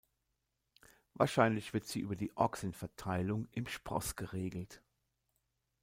Wahrscheinlich 1.13 1.73
wird 1.75 1.85
sie 1.85 1.99
über 1.99 2.15
die 2.15 2.35
Auxin-Verteilung 2.35 3.47
im 3.51 3.67
Spross 3.67 4.15
geregelt. 4.15 4.81